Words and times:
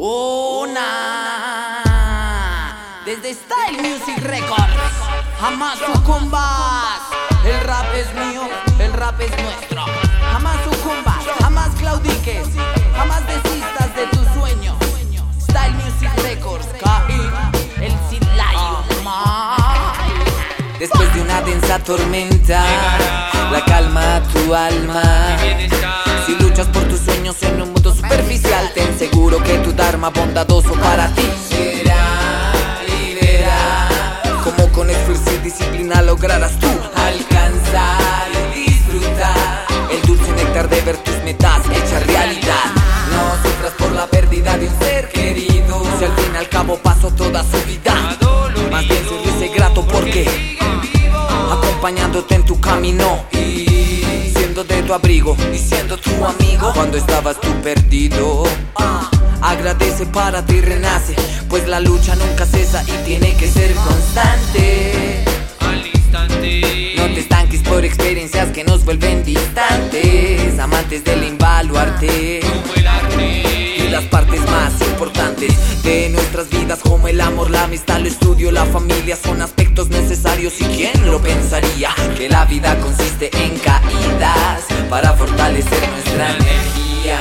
Una 0.00 0.84
desde 3.04 3.34
Style 3.34 3.82
Music 3.82 4.22
Records. 4.22 4.62
Jamás 5.40 5.76
sucumbas. 5.80 7.00
El 7.44 7.58
rap 7.62 7.92
es 7.96 8.06
mío, 8.14 8.42
el 8.78 8.92
rap 8.92 9.20
es 9.20 9.32
nuestro. 9.42 9.84
Jamás 10.30 10.56
sucumbas, 10.62 11.24
jamás 11.40 11.70
claudiques, 11.80 12.46
jamás 12.94 13.26
desistas 13.26 13.96
de 13.96 14.06
tu 14.06 14.24
sueño. 14.38 14.78
Style 15.40 15.74
Music 15.74 16.12
Records, 16.22 16.68
KI, 16.74 17.84
el 17.84 17.92
Silayo. 18.08 18.84
Después 20.78 21.12
de 21.12 21.22
una 21.22 21.42
densa 21.42 21.80
tormenta, 21.80 22.64
la 23.50 23.64
calma 23.64 24.16
a 24.16 24.22
tu 24.22 24.54
alma. 24.54 25.02
Luchas 26.58 26.74
por 26.74 26.82
tus 26.88 27.00
sueños 27.00 27.36
en 27.42 27.62
un 27.62 27.72
mundo 27.72 27.94
superficial, 27.94 28.72
ten 28.74 28.98
seguro 28.98 29.40
que 29.42 29.58
tu 29.58 29.72
Dharma 29.72 30.10
bondadoso 30.10 30.72
para 30.72 31.06
ti 31.14 31.22
será 31.48 32.82
verá 33.14 34.18
Como 34.42 34.68
con 34.72 34.90
esfuerzo 34.90 35.30
y 35.36 35.38
disciplina 35.44 36.02
lograrás 36.02 36.58
tú 36.58 36.66
alcanzar 36.96 38.26
y 38.56 38.70
disfrutar 38.70 39.66
el 39.92 40.02
dulce 40.02 40.32
néctar 40.32 40.68
de 40.68 40.80
ver 40.80 40.96
tus 40.96 41.14
metas 41.22 41.60
hechas 41.70 42.06
realidad. 42.06 42.72
No 43.12 43.48
sufras 43.48 43.72
por 43.78 43.92
la 43.92 44.06
pérdida 44.08 44.58
de 44.58 44.66
un 44.68 44.78
ser 44.80 45.08
querido, 45.10 45.82
si 45.98 46.04
al 46.06 46.12
fin 46.16 46.32
y 46.34 46.36
al 46.38 46.48
cabo 46.48 46.76
pasó 46.78 47.10
toda 47.12 47.44
su 47.44 47.58
vida. 47.68 47.94
Más 48.70 48.86
bien 48.88 49.04
se 49.38 49.48
grato 49.48 49.86
porque 49.86 50.58
acompañándote 51.52 52.34
en 52.34 52.44
tu 52.44 52.60
camino 52.60 53.26
y 53.32 53.87
de 54.64 54.82
tu 54.82 54.92
abrigo 54.92 55.36
y 55.54 55.58
siendo 55.58 55.96
tu 55.96 56.10
amigo 56.24 56.72
cuando 56.74 56.96
estabas 56.96 57.40
tú 57.40 57.48
perdido. 57.62 58.44
Agradece 59.40 60.04
para 60.06 60.44
ti 60.44 60.60
renace, 60.60 61.14
pues 61.48 61.68
la 61.68 61.78
lucha 61.78 62.16
nunca 62.16 62.44
cesa 62.44 62.82
y 62.82 63.04
tiene 63.04 63.36
que 63.36 63.46
ser 63.46 63.72
constante. 63.74 65.24
Al 65.60 65.86
instante. 65.86 66.94
No 66.96 67.04
te 67.04 67.20
estanques 67.20 67.62
por 67.62 67.84
experiencias 67.84 68.48
que 68.50 68.64
nos 68.64 68.84
vuelven 68.84 69.22
distantes, 69.22 70.58
amantes 70.58 71.04
del 71.04 71.22
invaluarte. 71.24 72.40
Como 72.42 72.74
el 72.74 72.86
arte. 72.86 73.42
Y 73.78 73.88
las 73.90 74.04
partes 74.04 74.40
más 74.50 74.72
importantes 74.80 75.52
de 75.88 76.10
nuestras 76.10 76.50
vidas, 76.50 76.80
como 76.80 77.08
el 77.08 77.18
amor, 77.18 77.50
la 77.50 77.62
amistad, 77.62 77.96
el 77.96 78.08
estudio, 78.08 78.52
la 78.52 78.66
familia, 78.66 79.16
son 79.16 79.40
aspectos 79.40 79.88
necesarios. 79.88 80.60
¿Y 80.60 80.64
quién 80.64 81.10
lo 81.10 81.18
pensaría? 81.18 81.94
Que 82.14 82.28
la 82.28 82.44
vida 82.44 82.78
consiste 82.78 83.30
en 83.32 83.58
caídas 83.58 84.64
para 84.90 85.14
fortalecer 85.14 85.88
nuestra 85.88 86.36
energía. 86.36 87.20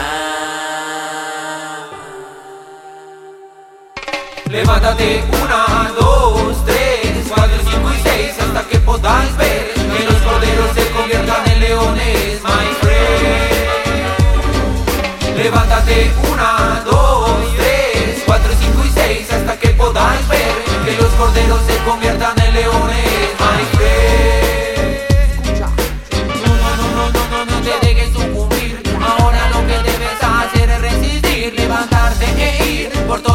Levántate, 4.49 5.23
una, 5.43 5.93
dos, 5.97 6.65
tres, 6.65 7.25
cuatro, 7.29 7.57
cinco 7.71 7.89
y 7.97 8.09
seis, 8.09 8.33
hasta 8.37 8.67
que 8.67 8.79
podáis 8.79 9.37
ver 9.37 9.73
que 9.75 10.03
los 10.03 10.15
corderos 10.15 10.71
se 10.75 10.85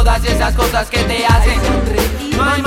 todas 0.05 0.25
esas 0.25 0.53
cosas 0.57 0.91
que 0.91 0.99
te 1.05 1.25
hacen 1.25 1.61
reír. 1.87 2.37
No 2.37 2.43
hay 2.43 2.61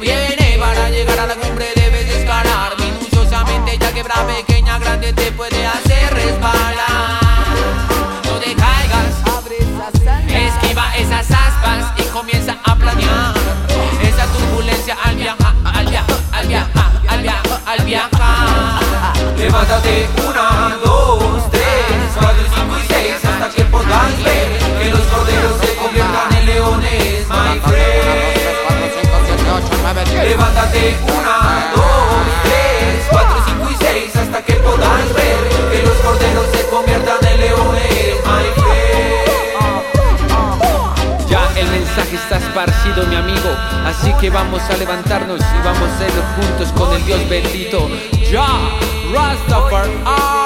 viene. 0.00 0.56
Para 0.58 0.90
llegar 0.90 1.18
a 1.20 1.26
la 1.26 1.34
cumbre 1.36 1.66
debes 1.74 2.08
escalar 2.08 2.74
minuciosamente, 2.78 3.78
ya 3.78 3.92
que 3.92 4.02
para 4.02 4.26
pequeña 4.26 4.78
grande 4.78 5.12
te 5.12 5.32
puede 5.32 5.66
hacer 5.66 5.87
Levántate, 30.78 30.96
una, 31.12 31.72
dos, 31.74 31.84
tres, 32.44 33.06
cuatro, 33.10 33.36
cinco 33.46 33.70
y 33.70 33.76
seis, 33.84 34.16
hasta 34.16 34.42
que 34.42 34.54
podáis 34.54 35.12
ver 35.14 35.48
que 35.72 35.82
los 35.82 35.96
corderos 35.96 36.46
se 36.52 36.66
conviertan 36.68 37.26
en 37.26 37.40
leones, 37.40 38.14
my 38.24 38.46
friend. 38.60 38.88
Ya 41.28 41.50
el 41.56 41.68
mensaje 41.68 42.16
está 42.16 42.36
esparcido, 42.36 43.06
mi 43.06 43.16
amigo. 43.16 43.50
Así 43.86 44.12
que 44.20 44.30
vamos 44.30 44.62
a 44.62 44.76
levantarnos 44.76 45.40
y 45.40 45.58
vamos 45.64 45.90
a 45.90 45.98
ser 45.98 46.12
juntos 46.36 46.72
con 46.72 46.94
el 46.94 47.04
Dios 47.04 47.28
bendito. 47.28 47.88
Ya, 48.30 48.46
Rastafari. 49.12 50.37